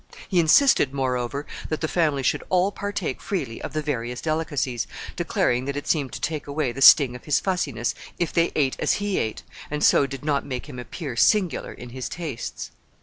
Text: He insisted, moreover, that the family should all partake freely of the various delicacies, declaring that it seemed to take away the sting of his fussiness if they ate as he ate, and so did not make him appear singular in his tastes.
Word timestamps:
He 0.27 0.39
insisted, 0.39 0.95
moreover, 0.95 1.45
that 1.69 1.81
the 1.81 1.87
family 1.87 2.23
should 2.23 2.41
all 2.49 2.71
partake 2.71 3.21
freely 3.21 3.61
of 3.61 3.73
the 3.73 3.83
various 3.83 4.19
delicacies, 4.19 4.87
declaring 5.15 5.65
that 5.65 5.77
it 5.77 5.85
seemed 5.87 6.11
to 6.13 6.19
take 6.19 6.47
away 6.47 6.71
the 6.71 6.81
sting 6.81 7.15
of 7.15 7.25
his 7.25 7.39
fussiness 7.39 7.93
if 8.17 8.33
they 8.33 8.51
ate 8.55 8.75
as 8.79 8.93
he 8.93 9.19
ate, 9.19 9.43
and 9.69 9.83
so 9.83 10.07
did 10.07 10.25
not 10.25 10.43
make 10.43 10.67
him 10.67 10.79
appear 10.79 11.15
singular 11.15 11.71
in 11.71 11.89
his 11.89 12.09
tastes. 12.09 12.71